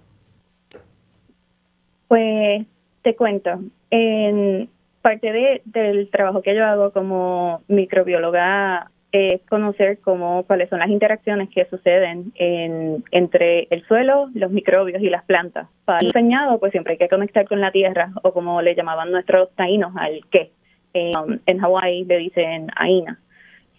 [2.06, 2.64] Pues
[3.02, 4.70] te cuento, en,
[5.06, 10.90] parte de, del trabajo que yo hago como microbióloga es conocer cómo, cuáles son las
[10.90, 15.68] interacciones que suceden en, entre el suelo, los microbios y las plantas.
[15.84, 19.12] Para el diseñado, pues siempre hay que conectar con la tierra, o como le llamaban
[19.12, 20.50] nuestros taínos al que.
[20.92, 23.20] Um, en Hawái le dicen aina.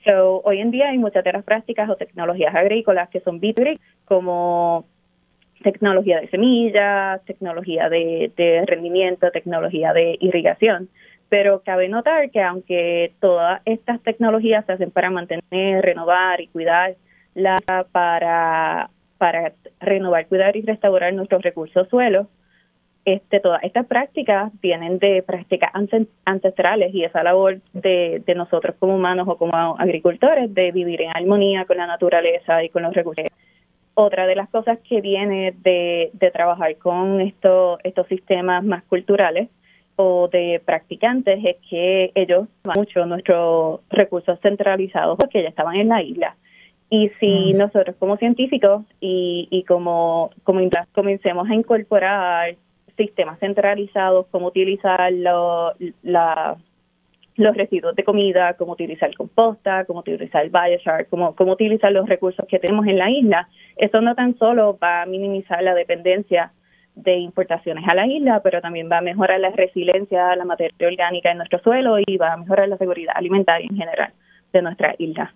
[0.05, 4.85] So, hoy en día hay muchas tierras prácticas o tecnologías agrícolas que son B2B, como
[5.61, 10.87] tecnología de semillas, tecnología de rendimiento, tecnología de irrigación,
[11.29, 16.95] Pero cabe notar que aunque todas estas tecnologías se hacen para mantener, renovar y cuidar
[17.33, 17.57] la
[17.91, 22.27] para para renovar, cuidar y restaurar nuestros recursos suelos,
[23.07, 25.71] este, todas estas prácticas vienen de prácticas
[26.25, 31.11] ancestrales y esa labor de, de nosotros como humanos o como agricultores de vivir en
[31.15, 33.25] armonía con la naturaleza y con los recursos.
[33.93, 39.47] Otra de las cosas que viene de, de trabajar con estos estos sistemas más culturales
[39.97, 46.01] o de practicantes es que ellos mucho nuestros recursos centralizados porque ya estaban en la
[46.01, 46.35] isla.
[46.89, 47.57] Y si mm.
[47.57, 50.61] nosotros como científicos y, y como, como
[50.93, 52.55] comencemos a incorporar
[52.95, 56.57] sistemas centralizados, cómo utilizar la,
[57.35, 62.07] los residuos de comida, cómo utilizar composta, cómo utilizar el biochar, cómo, cómo utilizar los
[62.07, 63.49] recursos que tenemos en la isla.
[63.75, 66.51] Eso no tan solo va a minimizar la dependencia
[66.97, 71.31] de importaciones a la isla, pero también va a mejorar la resiliencia, la materia orgánica
[71.31, 74.13] en nuestro suelo y va a mejorar la seguridad alimentaria en general
[74.51, 75.33] de nuestra isla.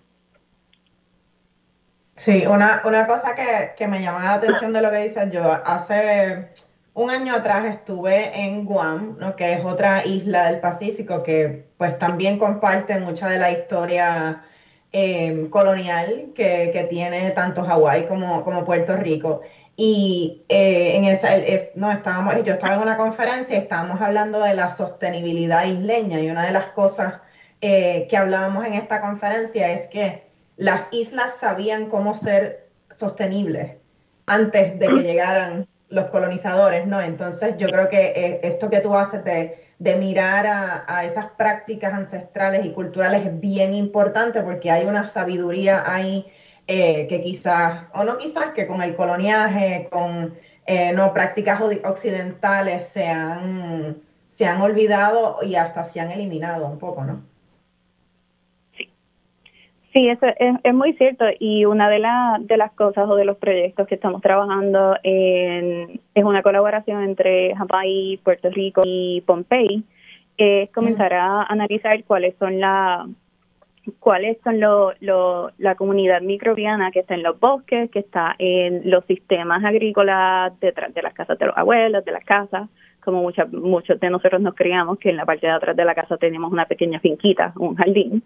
[2.15, 5.43] Sí, una, una cosa que, que me llama la atención de lo que dices yo,
[5.65, 6.49] hace
[6.93, 9.35] un año atrás estuve en Guam, ¿no?
[9.35, 14.43] que es otra isla del Pacífico que pues también comparte mucha de la historia
[14.91, 19.41] em, colonial que, tiene tanto Hawái como, como Puerto Rico.
[19.83, 21.29] Y eh, en esa,
[21.73, 26.29] no, estábamos, yo estaba en una conferencia y estábamos hablando de la sostenibilidad isleña y
[26.29, 27.15] una de las cosas
[27.61, 33.77] eh, que hablábamos en esta conferencia es que las islas sabían cómo ser sostenibles
[34.27, 37.01] antes de que llegaran los colonizadores, ¿no?
[37.01, 42.67] Entonces yo creo que eh, esto que tú haces de, mirar a, esas prácticas ancestrales
[42.67, 46.31] y culturales es bien importante porque hay una sabiduría ahí
[46.67, 52.87] eh, que quizás, o no quizás, que con el coloniaje, con eh, no prácticas occidentales
[52.87, 53.97] se han,
[54.27, 57.21] se han olvidado y hasta se han eliminado un poco, ¿no?
[59.93, 61.25] Sí, eso es, muy cierto.
[61.37, 62.01] Y una de,
[62.41, 67.53] de las cosas o de los proyectos que estamos trabajando en, es una colaboración entre
[67.55, 69.83] Hawái, Puerto Rico y Pompey,
[70.37, 73.05] es comenzar a analizar cuáles son la
[73.99, 74.93] cuáles son lo,
[75.57, 80.93] la comunidad microbiana que está en los bosques, que está en los sistemas agrícolas detrás
[80.93, 82.69] de las casas de los abuelos, de las casas,
[83.03, 85.95] como muchas, muchos de nosotros nos criamos, que en la parte de atrás de la
[85.95, 88.23] casa tenemos una pequeña finquita, un jardín,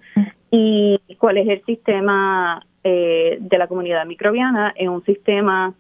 [0.51, 4.73] y cuál es el sistema eh, de la comunidad microbiana.
[4.75, 5.73] En un sistema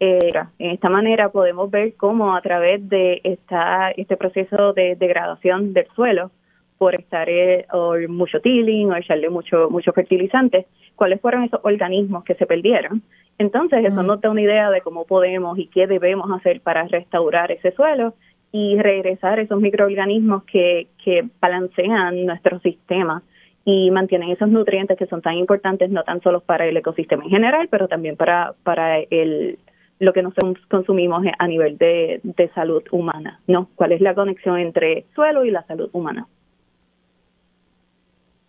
[0.00, 5.72] eh, en esta manera podemos ver cómo a través de esta, este proceso de degradación
[5.72, 6.30] del suelo
[6.84, 12.24] por estar eh, o mucho tilling o echarle mucho mucho fertilizante, cuáles fueron esos organismos
[12.24, 13.00] que se perdieron.
[13.38, 17.50] Entonces, eso nos da una idea de cómo podemos y qué debemos hacer para restaurar
[17.52, 18.12] ese suelo
[18.52, 23.22] y regresar esos microorganismos que, que balancean nuestro sistema
[23.64, 27.30] y mantienen esos nutrientes que son tan importantes no tan solo para el ecosistema en
[27.30, 29.58] general, pero también para, para el,
[30.00, 33.70] lo que nosotros consumimos a nivel de, de salud humana, ¿no?
[33.74, 36.26] ¿Cuál es la conexión entre suelo y la salud humana?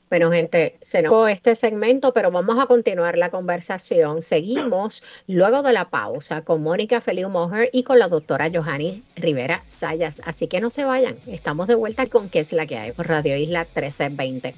[0.10, 4.22] Bueno, gente, se nos este segmento, pero vamos a continuar la conversación.
[4.22, 9.64] Seguimos luego de la pausa con Mónica Feliu Moher y con la doctora Johanny Rivera
[9.66, 10.22] Sayas.
[10.24, 11.18] Así que no se vayan.
[11.26, 14.54] Estamos de vuelta con qué es la que hay por Radio Isla 1320.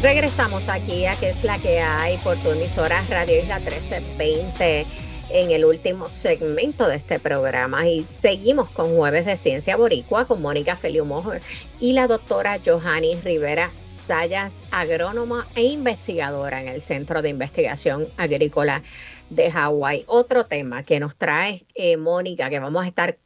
[0.00, 5.50] Regresamos aquí a qué es la que hay por tu emisora Radio Isla 1320 en
[5.50, 10.76] el último segmento de este programa y seguimos con Jueves de Ciencia Boricua con Mónica
[10.76, 11.42] Feliu Mojer
[11.80, 18.82] y la doctora Johanny Rivera Sayas, agrónoma e investigadora en el Centro de Investigación Agrícola
[19.28, 20.04] de Hawái.
[20.06, 23.18] Otro tema que nos trae eh, Mónica, que vamos a estar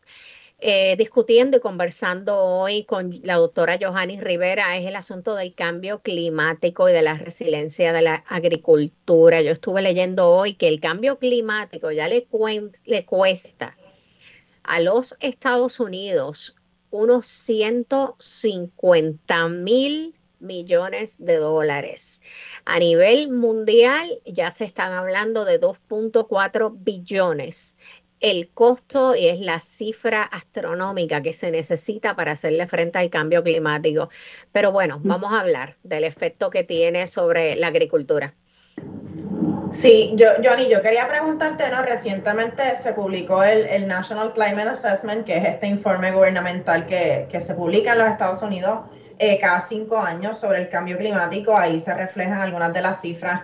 [0.65, 6.03] eh, discutiendo y conversando hoy con la doctora Johanny Rivera es el asunto del cambio
[6.03, 9.43] climático y de la resiliencia de la agricultura.
[9.43, 12.29] Yo estuve leyendo hoy que el cambio climático ya le,
[12.85, 13.77] le cuesta
[14.63, 16.55] a los Estados Unidos
[16.91, 22.23] unos 150 mil millones de dólares.
[22.65, 27.77] A nivel mundial ya se están hablando de 2.4 billones
[28.23, 33.43] el costo y es la cifra astronómica que se necesita para hacerle frente al cambio
[33.43, 34.09] climático.
[34.53, 38.33] Pero bueno, vamos a hablar del efecto que tiene sobre la agricultura.
[39.73, 41.83] Sí, yo, Johnny, yo quería preguntarte, ¿no?
[41.83, 47.93] Recientemente se publicó el, National Climate Assessment, que es este informe gubernamental que, se publica
[47.93, 48.81] en los Estados Unidos
[49.19, 51.57] eh, cada cinco años sobre el cambio climático.
[51.57, 53.43] Ahí se reflejan algunas de las cifras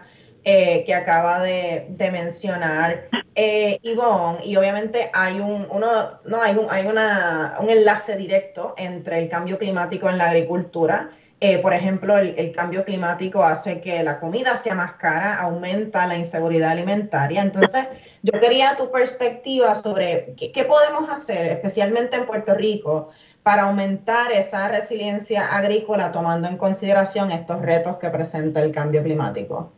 [0.51, 6.69] eh, que acaba de, mencionar eh, Ivonne, y obviamente hay un, uno, no, hay, un,
[6.71, 11.11] hay una, un enlace directo entre el cambio climático en la agricultura.
[11.39, 16.17] Eh, por ejemplo, el, cambio climático hace que la comida sea más cara, aumenta la
[16.17, 17.43] inseguridad alimentaria.
[17.43, 17.85] Entonces,
[18.23, 23.11] yo quería tu perspectiva sobre qué podemos hacer, especialmente en Puerto Rico,
[23.43, 29.73] para aumentar esa resiliencia agrícola tomando en consideración estos retos que presenta el cambio climático?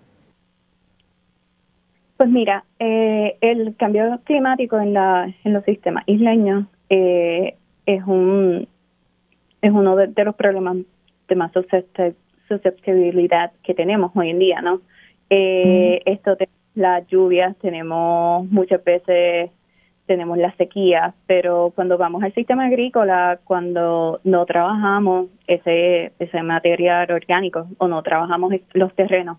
[2.21, 7.57] Pues mira, eh, el cambio climático en, la, en los sistemas isleños eh,
[7.87, 8.69] es un
[9.63, 10.77] es uno de, los problemas
[11.29, 11.51] de más
[12.47, 14.83] susceptibilidad que tenemos hoy en día, ¿no?
[15.31, 19.51] Eh, Esto de las lluvias, tenemos muchas veces
[20.05, 27.11] tenemos la sequía, pero cuando vamos al sistema agrícola, cuando no trabajamos ese, ese material
[27.11, 29.39] orgánico o no trabajamos los terrenos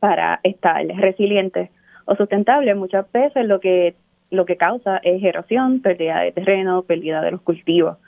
[0.00, 1.70] para estar resilientes
[2.04, 3.94] o sustentables, muchas veces lo que
[4.30, 7.98] lo que causa es erosión, pérdida de terreno, pérdida de los cultivos.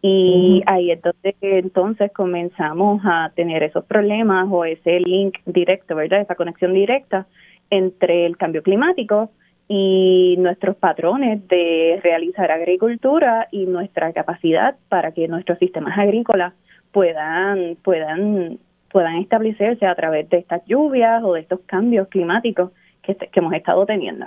[0.00, 6.20] Y ahí entonces, entonces comenzamos a tener esos problemas o ese link directo, ¿verdad?
[6.20, 7.26] Esa conexión directa
[7.70, 9.30] entre el cambio climático
[9.68, 16.52] y nuestros patrones de realizar agricultura y nuestra capacidad para que nuestros sistemas agrícolas
[16.90, 18.58] puedan puedan
[18.90, 22.72] puedan establecerse a través de estas lluvias o de estos cambios climáticos
[23.02, 24.26] que, hemos estado teniendo.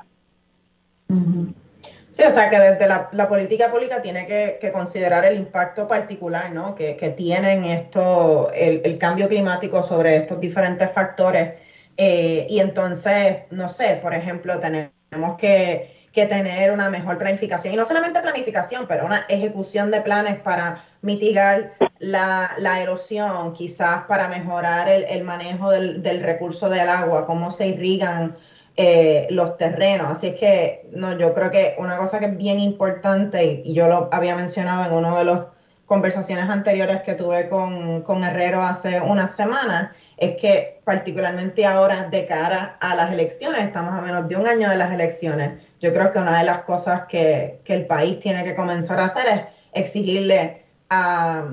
[2.15, 6.73] Sí, o sea que desde la, política pública tiene que, considerar el impacto particular ¿no?
[6.73, 11.55] que, tienen esto, el, cambio climático sobre estos diferentes factores.
[11.97, 17.83] Eh, y entonces, no sé, por ejemplo, tenemos que, tener una mejor planificación, y no
[17.83, 25.23] solamente planificación, pero una ejecución de planes para mitigar la, erosión, quizás para mejorar el,
[25.25, 28.37] manejo del, recurso del agua, cómo se irrigan
[28.77, 30.07] eh, los terrenos.
[30.09, 33.87] Así es que no, yo creo que una cosa que es bien importante, y, yo
[33.87, 35.39] lo había mencionado en una de las
[35.85, 42.25] conversaciones anteriores que tuve con, con Herrero hace unas semanas, es que particularmente ahora de
[42.25, 46.11] cara a las elecciones, estamos a menos de un año de las elecciones, yo creo
[46.11, 49.41] que una de las cosas que, el país tiene que comenzar a hacer es
[49.73, 51.45] exigirle a,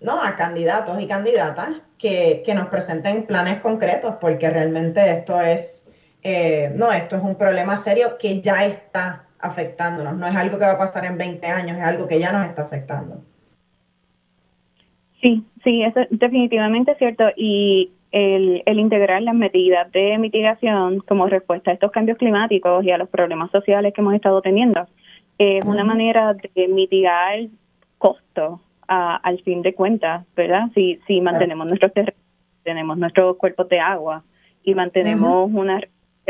[0.00, 0.22] ¿no?
[0.22, 1.68] a candidatos y candidatas
[1.98, 5.83] que, nos presenten planes concretos, porque realmente esto es,
[6.24, 10.64] eh, no, esto es un problema serio que ya está afectándonos, no es algo que
[10.64, 13.22] va a pasar en 20 años, es algo que ya nos está afectando.
[15.20, 17.24] Sí, sí, eso es definitivamente cierto.
[17.36, 22.98] Y el, integrar las medidas de mitigación como respuesta a estos cambios climáticos y a
[22.98, 24.86] los problemas sociales que hemos estado teniendo
[25.36, 27.40] es una manera de mitigar
[27.98, 30.68] costos al fin de cuentas, ¿verdad?
[30.74, 32.20] Si, si mantenemos nuestros terrenos,
[32.62, 34.22] tenemos nuestros cuerpos de agua
[34.62, 35.80] y mantenemos una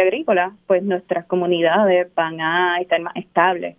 [0.03, 3.77] agrícola, pues nuestras comunidades van a estar más estables.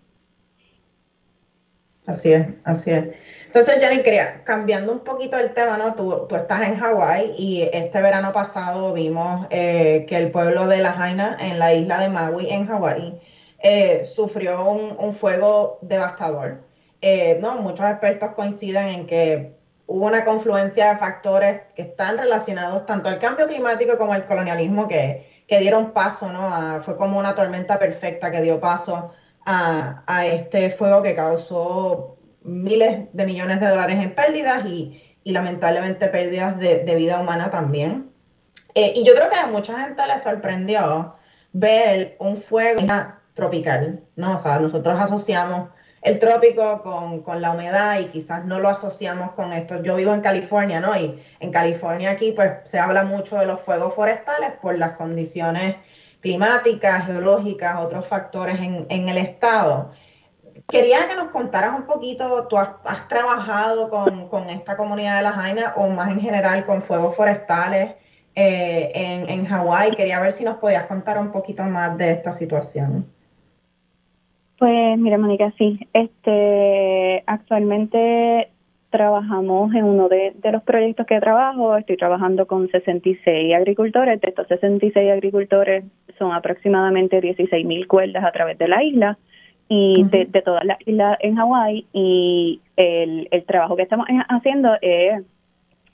[2.06, 3.06] Así es, así es.
[3.48, 5.96] Entonces, Jenny, quería, cambiando un poquito el tema, ¿no?
[5.96, 10.80] Tú, tú estás en Hawái y este verano pasado vimos eh, que el pueblo de
[10.80, 13.20] La Jaina, en la isla de Maui, en Hawái,
[13.60, 16.62] eh, sufrió un, fuego devastador.
[17.02, 17.56] Eh, ¿no?
[17.62, 19.56] Muchos expertos coinciden en que
[19.88, 24.88] hubo una confluencia de factores que están relacionados tanto al cambio climático como al colonialismo
[24.88, 26.82] que, que dieron paso, ¿no?
[26.82, 29.12] fue como una tormenta perfecta que dio paso
[29.46, 32.16] a, a este fuego que causó
[32.46, 38.12] miles de millones de dólares en pérdidas y, lamentablemente pérdidas de, vida humana también.
[38.76, 41.16] Eh, y yo creo que a mucha gente le sorprendió
[41.52, 42.82] ver un fuego
[43.34, 44.36] tropical, ¿no?
[44.36, 45.70] O sea, nosotros asociamos
[46.06, 49.82] el trópico con, con, la humedad y quizás no lo asociamos con esto.
[49.82, 50.96] Yo vivo en California, ¿no?
[50.96, 55.78] Y en California aquí pues se habla mucho de los fuegos forestales por las condiciones
[56.22, 59.94] climáticas, geológicas, otros factores en, en el estado.
[60.68, 65.74] Quería que nos contaras un poquito, tú has, trabajado con, esta comunidad de la Jaina
[65.76, 67.96] o más en general con fuegos forestales
[68.36, 69.96] eh, en, en Hawái.
[69.96, 73.15] Quería ver si nos podías contar un poquito más de esta situación.
[74.58, 75.80] Pues mira, Mónica, sí.
[75.94, 78.50] Este, actualmente
[78.90, 81.76] trabajamos en uno de, de, los proyectos que trabajo.
[81.76, 84.22] Estoy trabajando con 66 agricultores.
[84.22, 85.84] De estos 66 agricultores
[86.18, 89.18] son aproximadamente 16 mil cuerdas a través de la isla
[89.68, 94.78] y de, de todas las islas en Hawái y el, el trabajo que estamos haciendo
[94.82, 95.24] es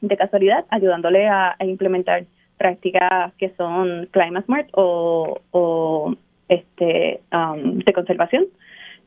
[0.01, 2.25] de casualidad ayudándole a, implementar
[2.57, 6.15] prácticas que son climate smart o, o
[6.51, 8.45] este um, de conservación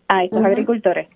[0.09, 1.09] a estos agricultores.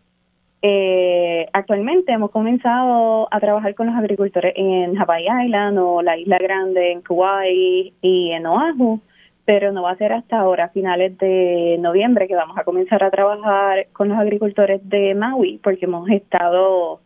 [0.60, 6.38] Eh, actualmente hemos comenzado a trabajar con los agricultores en Hawaii Island o la Isla
[6.38, 9.00] Grande en Kauai y en Oahu
[9.48, 13.10] pero no va a ser hasta ahora, finales de noviembre, que vamos a comenzar a
[13.10, 17.00] trabajar con los agricultores de Maui, porque hemos estado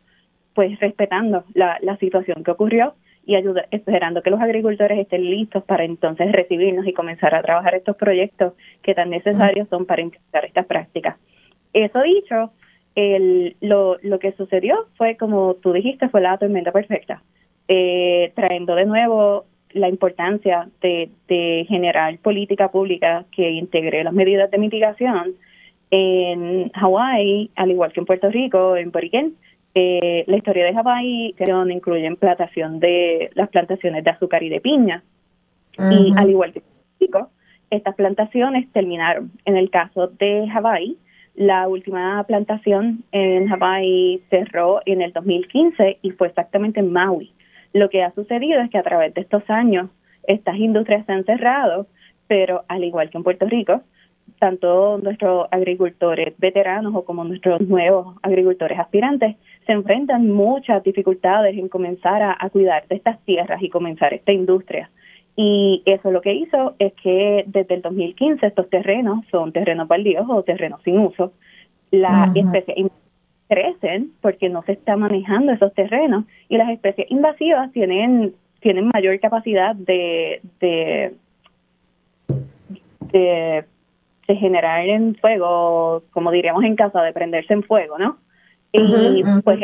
[0.52, 2.94] pues respetando la, la situación que ocurrió
[3.24, 7.74] y ayuda, esperando que los agricultores estén listos para entonces recibirnos y comenzar a trabajar
[7.74, 11.16] estos proyectos que tan necesarios son para implementar estas prácticas.
[11.72, 12.50] Eso dicho,
[12.94, 17.22] el, lo, lo que sucedió fue, como tú dijiste, fue la tormenta perfecta,
[17.68, 24.50] eh, trayendo de nuevo la importancia de, de generar política pública que integre las medidas
[24.50, 25.34] de mitigación
[25.90, 29.34] en Hawái, al igual que en Puerto Rico, en Boriquén,
[29.74, 31.34] eh, la historia de Hawái
[31.70, 35.02] incluye plantación de las plantaciones de azúcar y de piña.
[35.78, 36.64] Y al igual que en
[37.00, 37.30] México,
[37.70, 39.32] estas plantaciones terminaron.
[39.46, 40.98] En el caso de Hawái,
[41.34, 47.32] la última plantación en Hawái cerró en el 2015 y fue exactamente en Maui.
[47.72, 49.88] Lo que ha sucedido es que a través de estos años
[50.24, 51.86] estas industrias se han cerrado,
[52.26, 53.80] pero al igual que en Puerto Rico,
[54.42, 61.68] tanto nuestros agricultores veteranos o como nuestros nuevos agricultores aspirantes se enfrentan muchas dificultades en
[61.68, 64.90] comenzar a, cuidar de estas tierras y comenzar esta industria.
[65.36, 70.26] Y eso lo que hizo es que desde el 2015 estos terrenos son terrenos baldíos
[70.28, 71.32] o terrenos sin uso.
[71.92, 72.90] Las especies
[73.48, 79.18] crecen porque no se está manejando esos terrenos y las especies invasivas tienen tienen mayor
[79.20, 81.14] capacidad de, de,
[83.12, 83.64] de,
[84.36, 88.18] generar en fuego, como diríamos en casa, de prenderse en fuego, ¿no?
[88.72, 89.58] Y pues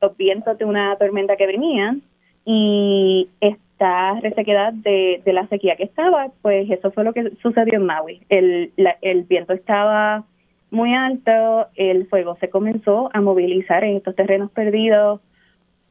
[0.00, 2.02] los vientos de una tormenta que venían
[2.44, 7.74] y esta resequedad de, de la sequía que estaba, pues eso fue lo que sucedió
[7.74, 8.22] en Maui.
[8.28, 10.24] El, el viento estaba
[10.70, 15.20] muy alto, el fuego se comenzó a movilizar en estos terrenos perdidos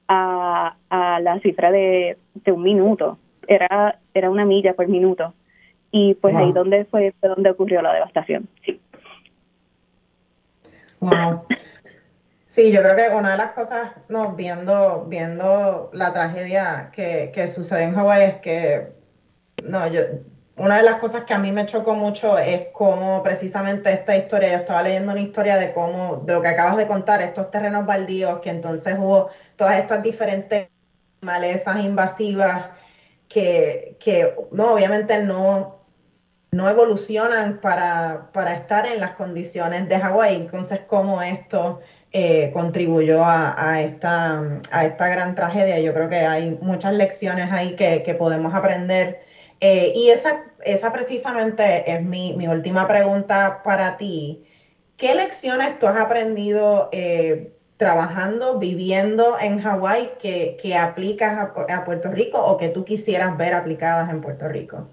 [0.08, 3.18] a, a la cifra de, de un minuto.
[3.48, 5.34] Era, era una milla por minuto.
[5.92, 8.48] Y pues ahí donde fue, fue donde ocurrió la devastación.
[8.66, 8.80] Sí.
[11.00, 11.44] Wow.
[12.48, 17.48] Sí, yo creo que una de las cosas, no, viendo, viendo la tragedia que, que
[17.48, 18.88] sucede en Hawái es que,
[19.64, 20.02] no, yo,
[20.58, 24.50] una de las cosas que a mí me chocó mucho es cómo precisamente esta historia,
[24.50, 27.86] yo estaba leyendo una historia de cómo, de lo que acabas de contar, estos terrenos
[27.86, 30.70] baldíos, que entonces hubo todas estas diferentes
[31.22, 32.72] malezas invasivas
[33.28, 35.77] que, que no, obviamente no,
[36.58, 40.36] no evolucionan para, para estar en las condiciones de Hawái.
[40.36, 41.80] Entonces, cómo esto
[42.12, 44.42] eh, contribuyó a, esta,
[44.72, 45.80] a esta gran tragedia.
[45.80, 49.22] Yo creo que hay muchas lecciones ahí que, podemos aprender.
[49.60, 54.44] Eh, y esa, esa precisamente es mi, última pregunta para ti.
[54.98, 62.10] ¿Qué lecciones tú has aprendido eh, trabajando, viviendo en Hawái que, que aplicas a, Puerto
[62.12, 64.90] Rico o que tú quisieras ver aplicadas en Puerto Rico?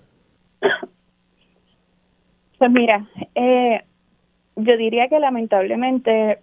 [2.59, 3.07] Pues mira,
[4.57, 6.39] yo diría que lamentablemente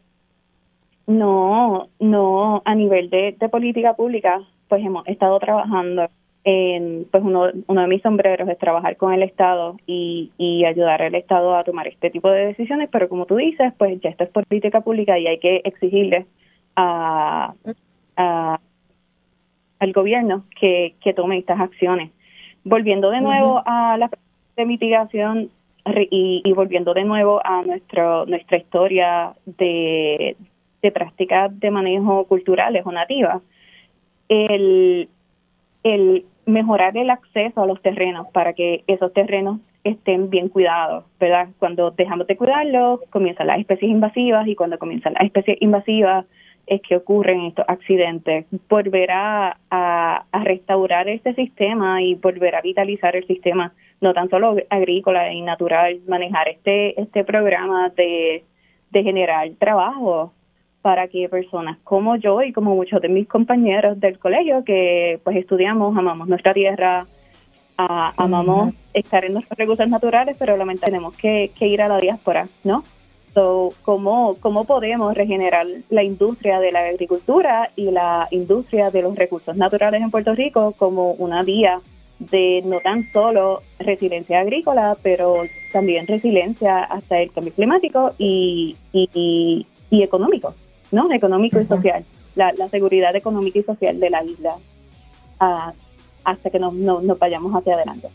[1.07, 6.09] no, no, a nivel de, política pública, pues hemos estado trabajando
[6.43, 11.01] en, pues uno, uno de mis sombreros es trabajar con el Estado y, y ayudar
[11.01, 14.23] al Estado a tomar este tipo de decisiones, pero como tú dices, pues ya esto
[14.23, 16.25] es política pública y hay que exigirle
[16.75, 17.53] a,
[18.15, 22.11] al gobierno que, que tome estas acciones.
[22.63, 24.09] Volviendo de nuevo a la
[24.55, 25.49] de mitigación
[25.85, 30.35] y, y volviendo de nuevo a nuestro, nuestra historia de,
[30.81, 33.41] de prácticas de manejo culturales o nativas,
[34.29, 35.09] el,
[35.83, 41.49] el mejorar el acceso a los terrenos para que esos terrenos estén bien cuidados, ¿verdad?
[41.59, 46.25] Cuando dejamos de cuidarlos, comienzan las especies invasivas y cuando comienzan las especies invasivas
[46.67, 48.45] es que ocurren estos accidentes.
[48.69, 54.55] Volver a, a, restaurar este sistema y volver a vitalizar el sistema, no tan solo
[54.69, 58.43] agrícola y natural, manejar este, este programa de,
[58.91, 60.33] de generar trabajo
[60.81, 65.37] para que personas como yo y como muchos de mis compañeros del colegio que pues
[65.37, 67.05] estudiamos, amamos nuestra tierra,
[67.77, 72.83] amamos estar en nuestros recursos naturales, pero lamentablemente tenemos que, ir a la diáspora, ¿no?
[73.33, 79.15] So, ¿cómo, ¿Cómo podemos regenerar la industria de la agricultura y la industria de los
[79.15, 81.79] recursos naturales en Puerto Rico como una vía
[82.19, 89.65] de no tan solo resiliencia agrícola, pero también resiliencia hasta el cambio climático y, y,
[89.89, 90.53] y económico?
[90.91, 91.11] ¿no?
[91.11, 92.05] Económico y social,
[92.35, 94.57] la, seguridad económica y social de la isla
[95.39, 95.73] ah,
[96.23, 96.73] hasta que nos,
[97.17, 98.09] vayamos hacia adelante.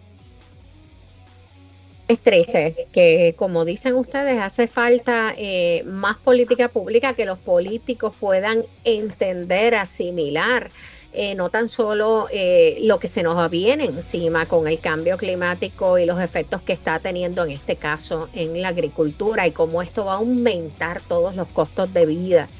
[2.08, 8.14] Es triste que, como dicen ustedes, hace falta eh, más política pública que los políticos
[8.18, 10.70] puedan entender, asimilar
[11.18, 15.98] eh, no tan solo eh, lo que se nos viene encima con el cambio climático
[15.98, 20.04] y los efectos que está teniendo en este caso en la agricultura y cómo esto
[20.04, 22.50] va a aumentar todos los costos de vida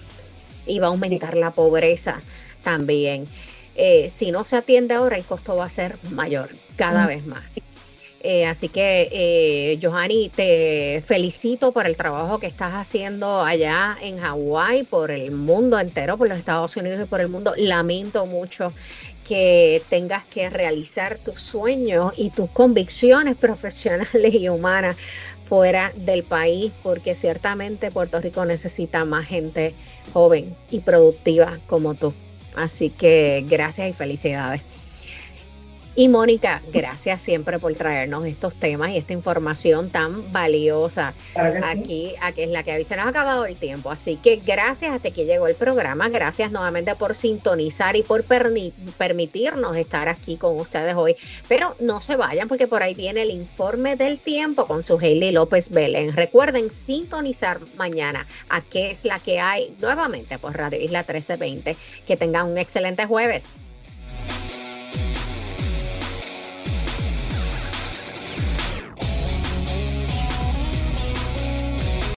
[0.65, 2.23] y va a aumentar la pobreza
[2.63, 3.29] también.
[3.75, 7.63] Eh, si no se atiende ahora, el costo va a ser mayor cada vez más.
[8.49, 14.85] Así que, eh, Johanny, te felicito por el trabajo que estás haciendo allá en Hawái,
[14.85, 17.55] por el mundo entero, por los Estados Unidos y por el mundo.
[17.57, 18.73] Lamento mucho
[19.27, 24.97] que tengas que realizar tus sueños y tus convicciones profesionales y humanas
[25.43, 29.75] fuera del país, porque ciertamente Puerto Rico necesita más gente
[30.13, 32.15] joven y productiva como tú.
[32.55, 34.63] Así que gracias y felicidades.
[35.99, 41.15] Y Mónica, gracias siempre por traernos estos temas y esta información tan valiosa.
[41.65, 43.91] aquí, aquí es la que hoy se nos ha acabado el tiempo.
[43.91, 46.11] Así que gracias hasta que llegó el programa.
[46.11, 51.17] Gracias nuevamente por sintonizar y por permitirnos estar aquí con ustedes hoy.
[51.49, 55.33] Pero no se vayan porque por ahí viene el informe del tiempo con su Hailey
[55.33, 56.13] López Belén.
[56.13, 61.75] Recuerden sintonizar mañana a qué es la que hay nuevamente por Radio Isla 1320.
[62.07, 63.63] Que tengan un excelente jueves.